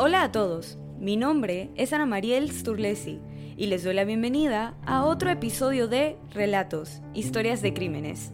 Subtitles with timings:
[0.00, 3.18] Hola a todos, mi nombre es Ana Mariel Sturlesi
[3.56, 8.32] y les doy la bienvenida a otro episodio de Relatos, Historias de Crímenes.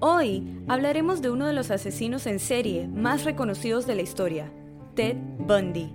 [0.00, 4.52] Hoy hablaremos de uno de los asesinos en serie más reconocidos de la historia,
[4.94, 5.90] Ted Bundy.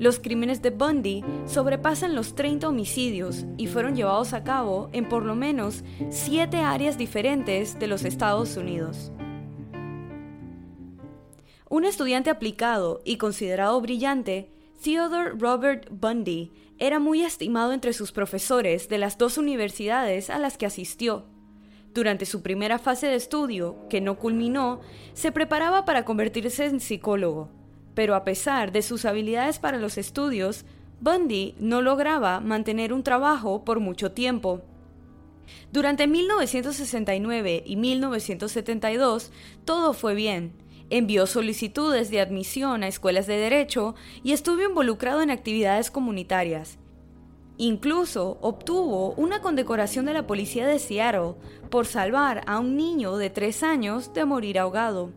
[0.00, 5.24] Los crímenes de Bundy sobrepasan los 30 homicidios y fueron llevados a cabo en por
[5.24, 9.12] lo menos 7 áreas diferentes de los Estados Unidos.
[11.70, 14.50] Un estudiante aplicado y considerado brillante,
[14.82, 20.56] Theodore Robert Bundy era muy estimado entre sus profesores de las dos universidades a las
[20.56, 21.26] que asistió.
[21.92, 24.80] Durante su primera fase de estudio, que no culminó,
[25.12, 27.50] se preparaba para convertirse en psicólogo,
[27.94, 30.64] pero a pesar de sus habilidades para los estudios,
[31.02, 34.62] Bundy no lograba mantener un trabajo por mucho tiempo.
[35.70, 39.32] Durante 1969 y 1972
[39.64, 40.52] todo fue bien,
[40.90, 46.78] envió solicitudes de admisión a escuelas de derecho y estuvo involucrado en actividades comunitarias.
[47.56, 51.34] Incluso obtuvo una condecoración de la policía de Seattle
[51.70, 55.12] por salvar a un niño de tres años de morir ahogado.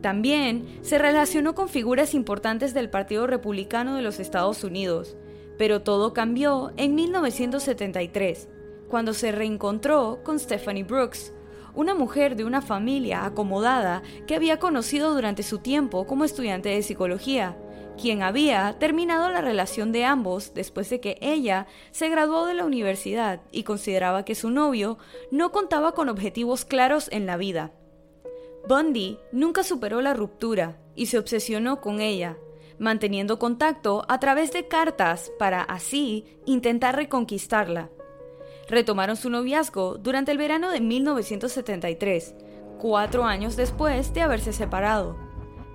[0.00, 5.16] También se relacionó con figuras importantes del Partido Republicano de los Estados Unidos,
[5.58, 8.48] pero todo cambió en 1973,
[8.88, 11.32] cuando se reencontró con Stephanie Brooks,
[11.76, 16.82] una mujer de una familia acomodada que había conocido durante su tiempo como estudiante de
[16.82, 17.56] psicología,
[18.00, 22.64] quien había terminado la relación de ambos después de que ella se graduó de la
[22.64, 24.98] universidad y consideraba que su novio
[25.30, 27.72] no contaba con objetivos claros en la vida.
[28.68, 32.36] Bundy nunca superó la ruptura y se obsesionó con ella,
[32.78, 37.90] manteniendo contacto a través de cartas para así intentar reconquistarla
[38.68, 42.34] retomaron su noviazgo durante el verano de 1973,
[42.78, 45.16] cuatro años después de haberse separado,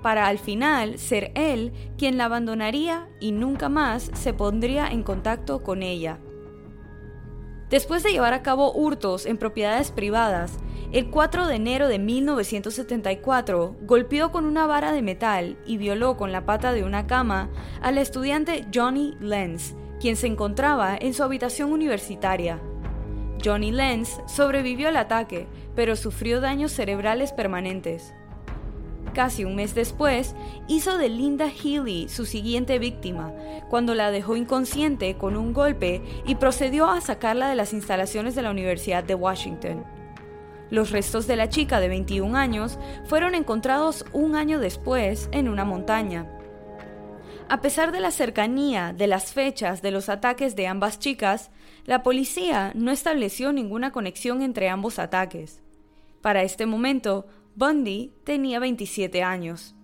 [0.01, 5.63] para al final ser él quien la abandonaría y nunca más se pondría en contacto
[5.63, 6.19] con ella.
[7.69, 10.59] Después de llevar a cabo hurtos en propiedades privadas,
[10.91, 16.33] el 4 de enero de 1974 golpeó con una vara de metal y violó con
[16.33, 17.49] la pata de una cama
[17.81, 22.59] al estudiante Johnny Lenz, quien se encontraba en su habitación universitaria.
[23.43, 28.13] Johnny Lenz sobrevivió al ataque, pero sufrió daños cerebrales permanentes.
[29.13, 30.35] Casi un mes después,
[30.67, 33.33] hizo de Linda Healy su siguiente víctima,
[33.69, 38.41] cuando la dejó inconsciente con un golpe y procedió a sacarla de las instalaciones de
[38.41, 39.83] la Universidad de Washington.
[40.69, 45.65] Los restos de la chica de 21 años fueron encontrados un año después en una
[45.65, 46.25] montaña.
[47.49, 51.51] A pesar de la cercanía de las fechas de los ataques de ambas chicas,
[51.85, 55.61] la policía no estableció ninguna conexión entre ambos ataques.
[56.21, 57.25] Para este momento,
[57.55, 59.75] Bundy tenía 27 años.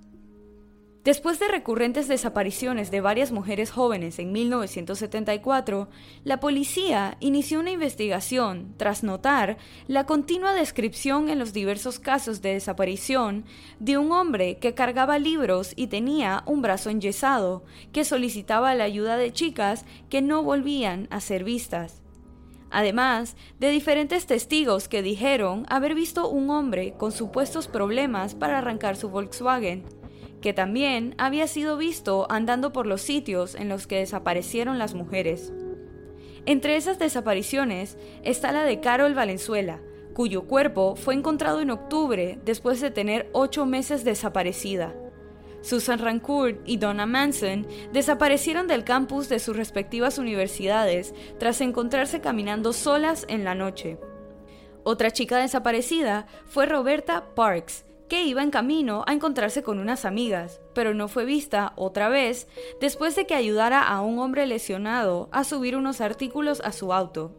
[1.08, 5.88] Después de recurrentes desapariciones de varias mujeres jóvenes en 1974,
[6.26, 9.58] la policía inició una investigación tras notar
[9.88, 13.46] la continua descripción en los diversos casos de desaparición
[13.80, 17.64] de un hombre que cargaba libros y tenía un brazo enyesado,
[17.94, 22.02] que solicitaba la ayuda de chicas que no volvían a ser vistas.
[22.70, 28.98] Además de diferentes testigos que dijeron haber visto un hombre con supuestos problemas para arrancar
[28.98, 29.86] su Volkswagen
[30.42, 35.52] que también había sido visto andando por los sitios en los que desaparecieron las mujeres.
[36.46, 39.82] Entre esas desapariciones está la de Carol Valenzuela,
[40.14, 44.96] cuyo cuerpo fue encontrado en octubre después de tener ocho meses desaparecida.
[45.62, 52.74] Susan Rancourt y Donna Manson desaparecieron del campus de sus respectivas universidades tras encontrarse caminando
[52.74, 54.00] solas en la noche.
[54.84, 60.62] Otra chica desaparecida fue Roberta Parks, que iba en camino a encontrarse con unas amigas,
[60.74, 62.48] pero no fue vista otra vez
[62.80, 67.36] después de que ayudara a un hombre lesionado a subir unos artículos a su auto.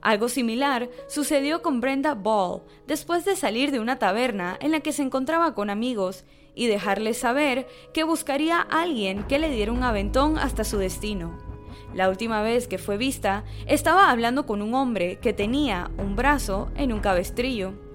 [0.00, 4.92] Algo similar sucedió con Brenda Ball después de salir de una taberna en la que
[4.92, 6.24] se encontraba con amigos
[6.54, 11.38] y dejarles saber que buscaría a alguien que le diera un aventón hasta su destino.
[11.94, 16.70] La última vez que fue vista, estaba hablando con un hombre que tenía un brazo
[16.76, 17.85] en un cabestrillo.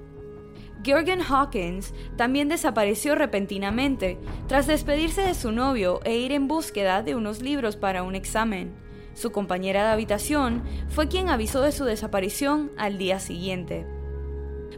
[0.83, 4.17] Georgian Hawkins también desapareció repentinamente
[4.47, 8.73] tras despedirse de su novio e ir en búsqueda de unos libros para un examen.
[9.13, 13.85] Su compañera de habitación fue quien avisó de su desaparición al día siguiente.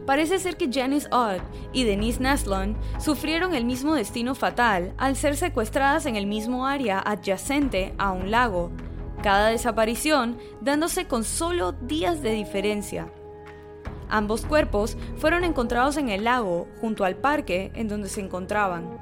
[0.06, 1.40] Parece ser que Janice Odd
[1.72, 6.98] y Denise Naslon sufrieron el mismo destino fatal al ser secuestradas en el mismo área
[6.98, 8.70] adyacente a un lago,
[9.22, 13.10] cada desaparición dándose con solo días de diferencia.
[14.14, 18.96] Ambos cuerpos fueron encontrados en el lago junto al parque en donde se encontraban.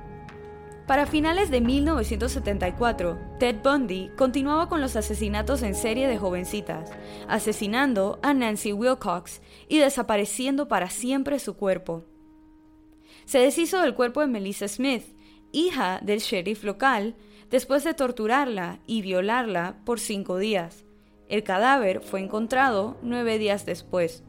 [0.87, 6.91] Para finales de 1974, Ted Bundy continuaba con los asesinatos en serie de jovencitas,
[7.29, 12.07] asesinando a Nancy Wilcox y desapareciendo para siempre su cuerpo.
[13.27, 15.05] Se deshizo del cuerpo de Melissa Smith,
[15.53, 17.17] hija del sheriff local,
[17.51, 20.87] después de torturarla y violarla por cinco días.
[21.29, 24.25] El cadáver fue encontrado nueve días después.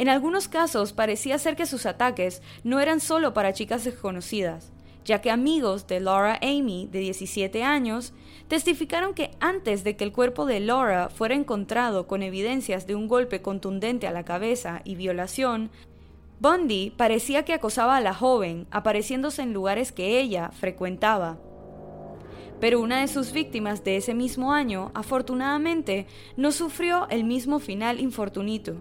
[0.00, 4.72] En algunos casos parecía ser que sus ataques no eran solo para chicas desconocidas,
[5.04, 8.14] ya que amigos de Laura Amy, de 17 años,
[8.48, 13.08] testificaron que antes de que el cuerpo de Laura fuera encontrado con evidencias de un
[13.08, 15.68] golpe contundente a la cabeza y violación,
[16.38, 21.36] Bundy parecía que acosaba a la joven, apareciéndose en lugares que ella frecuentaba.
[22.58, 26.06] Pero una de sus víctimas de ese mismo año, afortunadamente,
[26.38, 28.76] no sufrió el mismo final infortunito.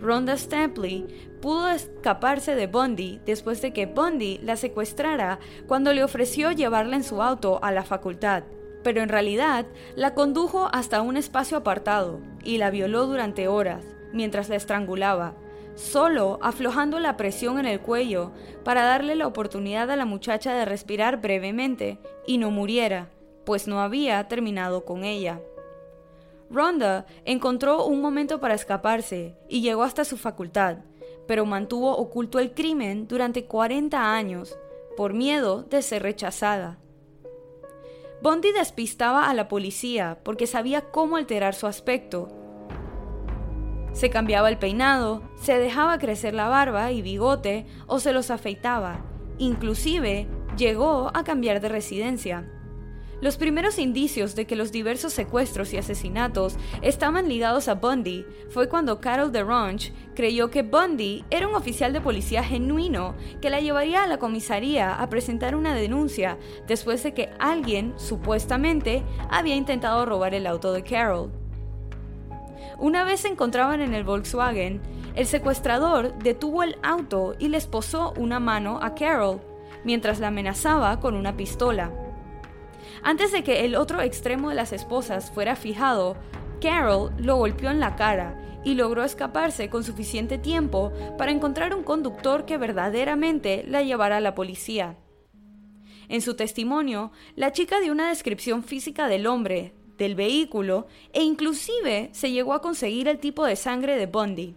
[0.00, 1.06] Rhonda Stampley
[1.40, 7.04] pudo escaparse de Bundy después de que Bundy la secuestrara cuando le ofreció llevarla en
[7.04, 8.44] su auto a la facultad,
[8.82, 9.66] pero en realidad
[9.96, 15.34] la condujo hasta un espacio apartado y la violó durante horas mientras la estrangulaba,
[15.74, 18.32] solo aflojando la presión en el cuello
[18.64, 23.10] para darle la oportunidad a la muchacha de respirar brevemente y no muriera,
[23.44, 25.40] pues no había terminado con ella.
[26.50, 30.78] Rhonda encontró un momento para escaparse y llegó hasta su facultad,
[31.26, 34.58] pero mantuvo oculto el crimen durante 40 años
[34.96, 36.78] por miedo de ser rechazada.
[38.20, 42.28] Bondi despistaba a la policía porque sabía cómo alterar su aspecto.
[43.92, 49.04] Se cambiaba el peinado, se dejaba crecer la barba y bigote o se los afeitaba.
[49.38, 52.57] Inclusive llegó a cambiar de residencia.
[53.20, 58.68] Los primeros indicios de que los diversos secuestros y asesinatos estaban ligados a Bundy fue
[58.68, 64.04] cuando Carol DeRonch creyó que Bundy era un oficial de policía genuino que la llevaría
[64.04, 66.38] a la comisaría a presentar una denuncia
[66.68, 71.32] después de que alguien, supuestamente, había intentado robar el auto de Carol.
[72.78, 74.80] Una vez se encontraban en el Volkswagen,
[75.16, 79.40] el secuestrador detuvo el auto y le esposó una mano a Carol,
[79.82, 81.90] mientras la amenazaba con una pistola.
[83.02, 86.16] Antes de que el otro extremo de las esposas fuera fijado,
[86.60, 91.84] Carol lo golpeó en la cara y logró escaparse con suficiente tiempo para encontrar un
[91.84, 94.96] conductor que verdaderamente la llevara a la policía.
[96.08, 102.08] En su testimonio, la chica dio una descripción física del hombre, del vehículo e inclusive
[102.12, 104.54] se llegó a conseguir el tipo de sangre de Bundy.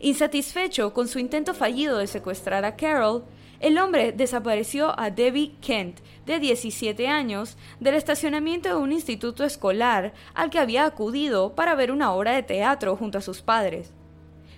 [0.00, 3.24] Insatisfecho con su intento fallido de secuestrar a Carol,
[3.60, 10.12] el hombre desapareció a Debbie Kent, de 17 años, del estacionamiento de un instituto escolar
[10.34, 13.92] al que había acudido para ver una obra de teatro junto a sus padres.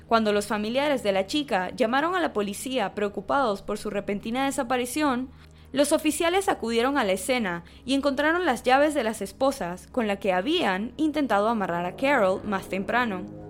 [0.07, 5.31] Cuando los familiares de la chica llamaron a la policía preocupados por su repentina desaparición,
[5.73, 10.19] los oficiales acudieron a la escena y encontraron las llaves de las esposas con las
[10.19, 13.50] que habían intentado amarrar a Carol más temprano.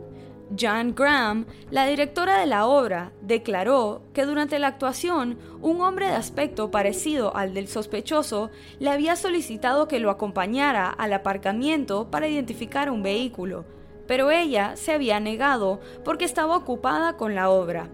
[0.57, 6.15] Jan Graham, la directora de la obra, declaró que durante la actuación un hombre de
[6.15, 8.51] aspecto parecido al del sospechoso
[8.81, 13.65] le había solicitado que lo acompañara al aparcamiento para identificar un vehículo,
[14.09, 17.89] pero ella se había negado porque estaba ocupada con la obra.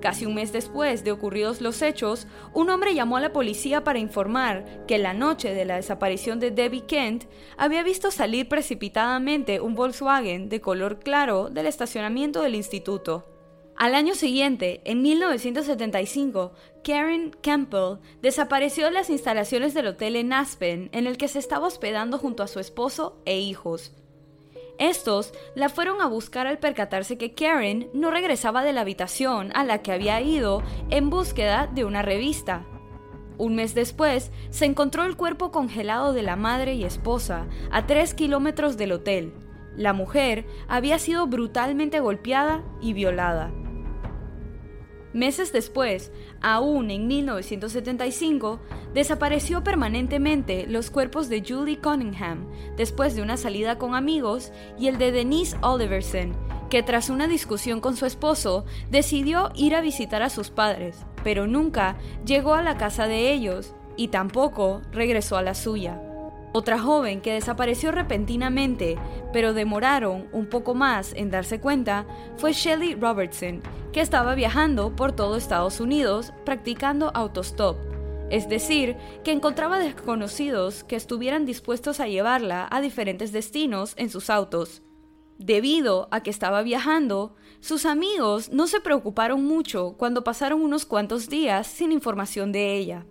[0.00, 3.98] Casi un mes después de ocurridos los hechos, un hombre llamó a la policía para
[3.98, 7.24] informar que la noche de la desaparición de Debbie Kent
[7.56, 13.26] había visto salir precipitadamente un Volkswagen de color claro del estacionamiento del instituto.
[13.76, 16.52] Al año siguiente, en 1975,
[16.82, 21.68] Karen Campbell desapareció de las instalaciones del hotel en Aspen en el que se estaba
[21.68, 23.92] hospedando junto a su esposo e hijos.
[24.78, 29.64] Estos la fueron a buscar al percatarse que Karen no regresaba de la habitación a
[29.64, 32.64] la que había ido en búsqueda de una revista.
[33.38, 38.14] Un mes después, se encontró el cuerpo congelado de la madre y esposa a tres
[38.14, 39.32] kilómetros del hotel.
[39.76, 43.52] La mujer había sido brutalmente golpeada y violada.
[45.12, 46.12] Meses después,
[46.42, 48.60] aún en 1975,
[48.92, 52.46] desapareció permanentemente los cuerpos de Julie Cunningham
[52.76, 56.36] después de una salida con amigos y el de Denise Oliverson,
[56.68, 61.46] que tras una discusión con su esposo decidió ir a visitar a sus padres, pero
[61.46, 61.96] nunca
[62.26, 66.00] llegó a la casa de ellos y tampoco regresó a la suya.
[66.52, 68.96] Otra joven que desapareció repentinamente,
[69.32, 73.60] pero demoraron un poco más en darse cuenta, fue Shelley Robertson,
[73.92, 77.76] que estaba viajando por todo Estados Unidos practicando autostop,
[78.30, 84.30] es decir, que encontraba desconocidos que estuvieran dispuestos a llevarla a diferentes destinos en sus
[84.30, 84.82] autos.
[85.38, 91.28] Debido a que estaba viajando, sus amigos no se preocuparon mucho cuando pasaron unos cuantos
[91.28, 93.06] días sin información de ella.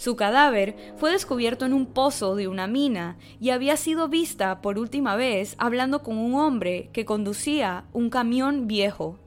[0.00, 4.78] Su cadáver fue descubierto en un pozo de una mina y había sido vista por
[4.78, 9.18] última vez hablando con un hombre que conducía un camión viejo.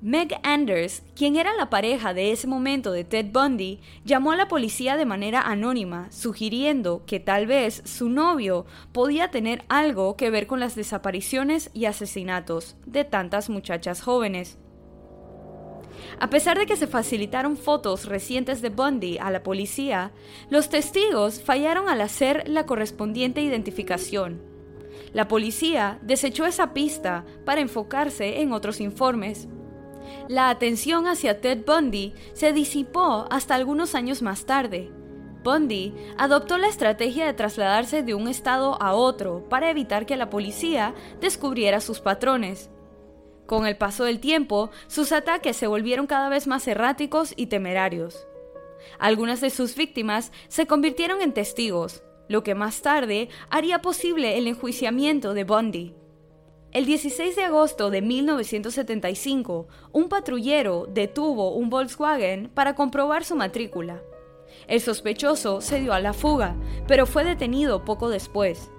[0.00, 4.46] Meg Anders, quien era la pareja de ese momento de Ted Bundy, llamó a la
[4.46, 10.46] policía de manera anónima, sugiriendo que tal vez su novio podía tener algo que ver
[10.46, 14.56] con las desapariciones y asesinatos de tantas muchachas jóvenes.
[16.20, 20.12] A pesar de que se facilitaron fotos recientes de Bundy a la policía,
[20.50, 24.40] los testigos fallaron al hacer la correspondiente identificación.
[25.12, 29.48] La policía desechó esa pista para enfocarse en otros informes.
[30.28, 34.90] La atención hacia Ted Bundy se disipó hasta algunos años más tarde.
[35.44, 40.30] Bundy adoptó la estrategia de trasladarse de un estado a otro para evitar que la
[40.30, 42.70] policía descubriera sus patrones.
[43.46, 48.26] Con el paso del tiempo, sus ataques se volvieron cada vez más erráticos y temerarios.
[48.98, 54.46] Algunas de sus víctimas se convirtieron en testigos, lo que más tarde haría posible el
[54.46, 55.94] enjuiciamiento de Bundy.
[56.72, 64.02] El 16 de agosto de 1975, un patrullero detuvo un Volkswagen para comprobar su matrícula.
[64.66, 66.56] El sospechoso se dio a la fuga,
[66.88, 68.70] pero fue detenido poco después.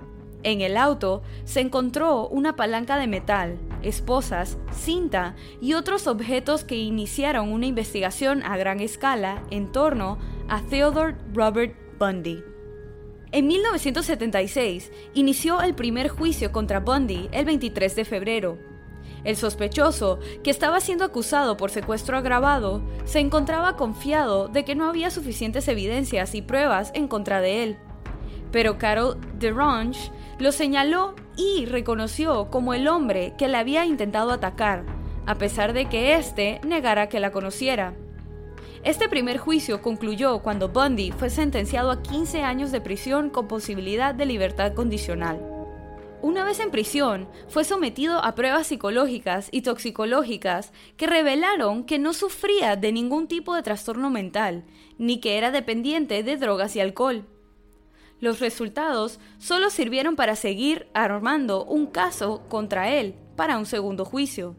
[0.44, 6.78] En el auto se encontró una palanca de metal, esposas, cinta y otros objetos que
[6.78, 10.18] iniciaron una investigación a gran escala en torno
[10.48, 12.44] a Theodore Robert Bundy.
[13.32, 18.58] En 1976 inició el primer juicio contra Bundy el 23 de febrero.
[19.26, 24.88] El sospechoso, que estaba siendo acusado por secuestro agravado, se encontraba confiado de que no
[24.88, 27.78] había suficientes evidencias y pruebas en contra de él.
[28.52, 34.86] Pero Carol DeRonge lo señaló y reconoció como el hombre que le había intentado atacar,
[35.26, 37.94] a pesar de que éste negara que la conociera.
[38.84, 44.14] Este primer juicio concluyó cuando Bundy fue sentenciado a 15 años de prisión con posibilidad
[44.14, 45.42] de libertad condicional.
[46.22, 52.14] Una vez en prisión, fue sometido a pruebas psicológicas y toxicológicas que revelaron que no
[52.14, 54.66] sufría de ningún tipo de trastorno mental,
[54.98, 57.26] ni que era dependiente de drogas y alcohol.
[58.20, 64.56] Los resultados solo sirvieron para seguir armando un caso contra él para un segundo juicio.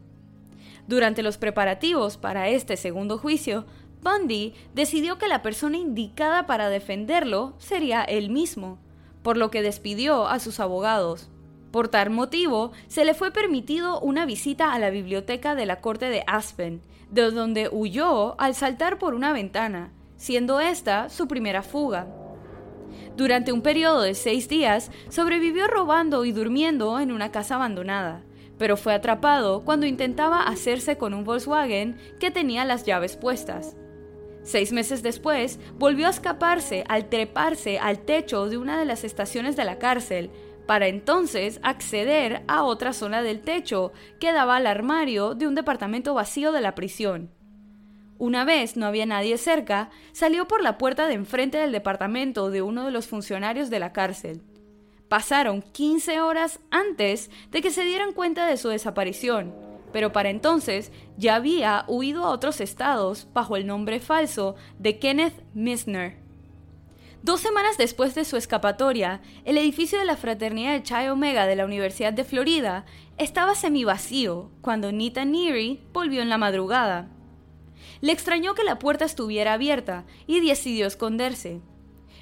[0.87, 3.65] Durante los preparativos para este segundo juicio,
[4.01, 8.77] Bundy decidió que la persona indicada para defenderlo sería él mismo,
[9.23, 11.29] por lo que despidió a sus abogados.
[11.71, 16.09] Por tal motivo, se le fue permitido una visita a la biblioteca de la corte
[16.09, 22.07] de Aspen, de donde huyó al saltar por una ventana, siendo esta su primera fuga.
[23.17, 28.23] Durante un periodo de seis días, sobrevivió robando y durmiendo en una casa abandonada,
[28.59, 33.75] pero fue atrapado cuando intentaba hacerse con un Volkswagen que tenía las llaves puestas.
[34.43, 39.55] Seis meses después, volvió a escaparse al treparse al techo de una de las estaciones
[39.55, 40.29] de la cárcel,
[40.67, 46.13] para entonces acceder a otra zona del techo que daba al armario de un departamento
[46.13, 47.31] vacío de la prisión.
[48.19, 52.63] Una vez no había nadie cerca, salió por la puerta de enfrente del departamento de
[52.63, 54.41] uno de los funcionarios de la cárcel.
[55.07, 59.53] Pasaron 15 horas antes de que se dieran cuenta de su desaparición,
[59.93, 65.43] pero para entonces ya había huido a otros estados bajo el nombre falso de Kenneth
[65.53, 66.17] Misner.
[67.21, 71.55] Dos semanas después de su escapatoria, el edificio de la Fraternidad de Chi Omega de
[71.55, 72.85] la Universidad de Florida
[73.17, 77.09] estaba semivacío cuando Nita Neary volvió en la madrugada.
[78.01, 81.61] Le extrañó que la puerta estuviera abierta y decidió esconderse.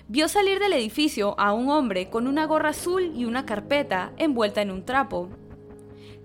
[0.07, 4.61] Vio salir del edificio a un hombre con una gorra azul y una carpeta envuelta
[4.61, 5.29] en un trapo.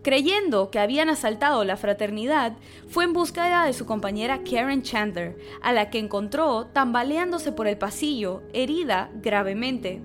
[0.02, 2.56] Creyendo que habían asaltado la fraternidad,
[2.88, 7.76] fue en búsqueda de su compañera Karen Chandler, a la que encontró tambaleándose por el
[7.76, 10.00] pasillo, herida gravemente.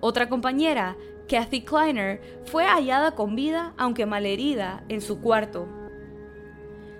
[0.00, 0.96] Otra compañera,
[1.28, 5.66] Kathy Kleiner, fue hallada con vida, aunque malherida, en su cuarto.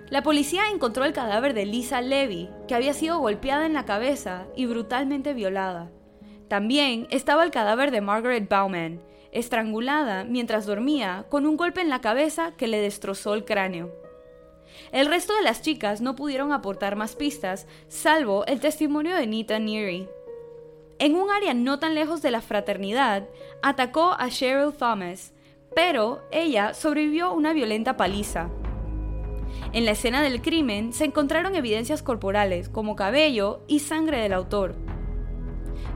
[0.09, 4.45] La policía encontró el cadáver de Lisa Levy, que había sido golpeada en la cabeza
[4.55, 5.91] y brutalmente violada.
[6.47, 12.01] También estaba el cadáver de Margaret Bauman, estrangulada mientras dormía con un golpe en la
[12.01, 13.91] cabeza que le destrozó el cráneo.
[14.91, 19.57] El resto de las chicas no pudieron aportar más pistas, salvo el testimonio de Nita
[19.57, 20.07] Neary.
[20.99, 23.27] En un área no tan lejos de la fraternidad,
[23.63, 25.33] atacó a Cheryl Thomas,
[25.75, 28.49] pero ella sobrevivió una violenta paliza.
[29.73, 34.75] En la escena del crimen se encontraron evidencias corporales como cabello y sangre del autor.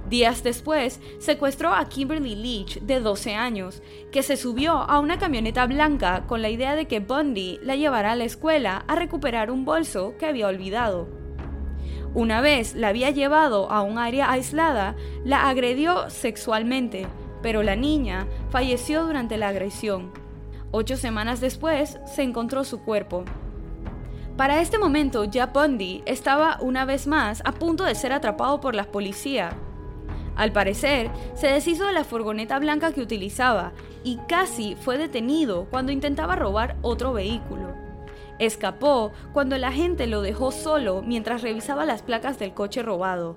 [0.09, 5.67] Días después, secuestró a Kimberly Leach, de 12 años, que se subió a una camioneta
[5.67, 9.65] blanca con la idea de que Bundy la llevara a la escuela a recuperar un
[9.65, 11.07] bolso que había olvidado.
[12.15, 17.05] Una vez la había llevado a un área aislada, la agredió sexualmente,
[17.43, 20.11] pero la niña falleció durante la agresión.
[20.71, 23.25] Ocho semanas después se encontró su cuerpo.
[24.39, 28.85] Para este momento Bundy estaba una vez más a punto de ser atrapado por la
[28.85, 29.49] policía.
[30.37, 33.73] Al parecer, se deshizo de la furgoneta blanca que utilizaba
[34.05, 37.75] y casi fue detenido cuando intentaba robar otro vehículo.
[38.39, 43.35] Escapó cuando la gente lo dejó solo mientras revisaba las placas del coche robado.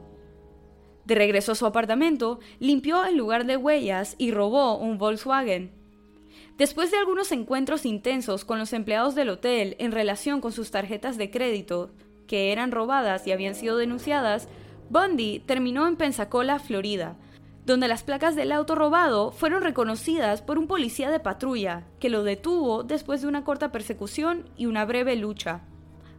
[1.05, 5.82] De regreso a su apartamento, limpió el lugar de huellas y robó un Volkswagen.
[6.63, 11.17] Después de algunos encuentros intensos con los empleados del hotel en relación con sus tarjetas
[11.17, 11.91] de crédito,
[12.29, 14.47] que eran robadas y habían sido denunciadas,
[14.89, 17.17] Bundy terminó en Pensacola, Florida,
[17.67, 22.23] donde las placas del auto robado fueron reconocidas por un policía de patrulla, que lo
[22.23, 25.63] detuvo después de una corta persecución y una breve lucha.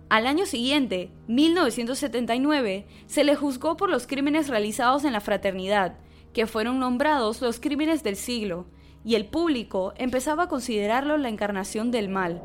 [0.10, 6.00] Al año siguiente, 1979, se le juzgó por los crímenes realizados en la fraternidad,
[6.34, 8.66] que fueron nombrados los crímenes del siglo,
[9.06, 12.42] y el público empezaba a considerarlo la encarnación del mal.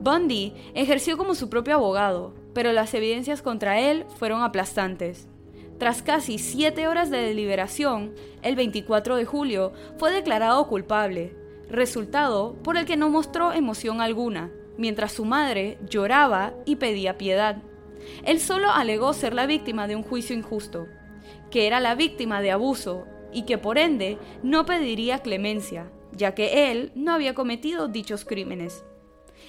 [0.00, 5.28] Bundy ejerció como su propio abogado, pero las evidencias contra él fueron aplastantes.
[5.78, 11.34] Tras casi siete horas de deliberación, el 24 de julio fue declarado culpable,
[11.68, 17.62] resultado por el que no mostró emoción alguna, mientras su madre lloraba y pedía piedad.
[18.24, 20.86] Él solo alegó ser la víctima de un juicio injusto,
[21.50, 26.70] que era la víctima de abuso y que por ende no pediría clemencia, ya que
[26.70, 28.84] él no había cometido dichos crímenes.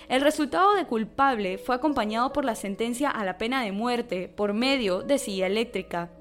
[0.10, 4.54] El resultado de culpable fue acompañado por la sentencia a la pena de muerte por
[4.54, 6.12] medio de silla eléctrica.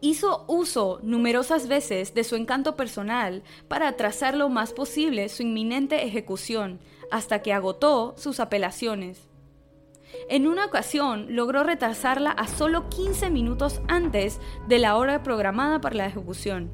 [0.00, 6.04] Hizo uso numerosas veces de su encanto personal para atrasar lo más posible su inminente
[6.04, 9.28] ejecución, hasta que agotó sus apelaciones.
[10.28, 15.96] En una ocasión logró retrasarla a solo 15 minutos antes de la hora programada para
[15.96, 16.70] la ejecución.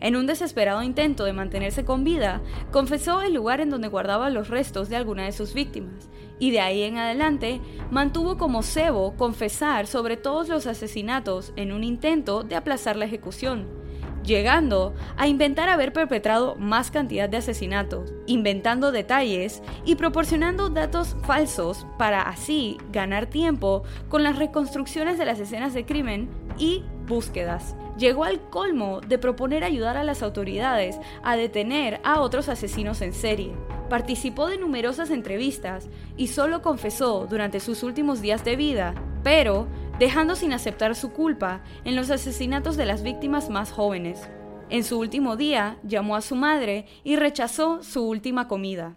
[0.00, 4.48] En un desesperado intento de mantenerse con vida, confesó el lugar en donde guardaba los
[4.48, 9.86] restos de alguna de sus víctimas, y de ahí en adelante mantuvo como cebo confesar
[9.86, 13.81] sobre todos los asesinatos en un intento de aplazar la ejecución,
[14.24, 21.86] llegando a inventar haber perpetrado más cantidad de asesinatos, inventando detalles y proporcionando datos falsos
[21.98, 27.76] para así ganar tiempo con las reconstrucciones de las escenas de crimen y búsquedas.
[27.98, 33.12] Llegó al colmo de proponer ayudar a las autoridades a detener a otros asesinos en
[33.12, 33.52] serie.
[33.90, 39.66] Participó de numerosas entrevistas y solo confesó durante sus últimos días de vida, pero
[40.02, 44.28] dejando sin aceptar su culpa en los asesinatos de las víctimas más jóvenes.
[44.68, 48.96] En su último día llamó a su madre y rechazó su última comida.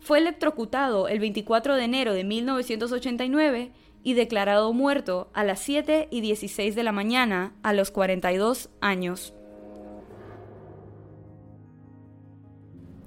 [0.00, 6.20] Fue electrocutado el 24 de enero de 1989 y declarado muerto a las 7 y
[6.20, 9.32] 16 de la mañana a los 42 años.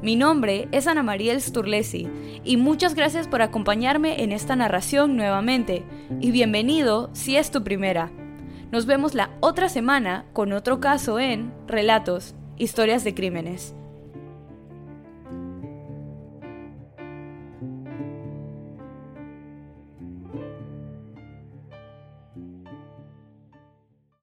[0.00, 2.06] Mi nombre es Ana Mariel Sturlesi
[2.44, 5.84] y muchas gracias por acompañarme en esta narración nuevamente
[6.20, 8.12] y bienvenido si es tu primera.
[8.70, 13.74] Nos vemos la otra semana con otro caso en Relatos, Historias de Crímenes.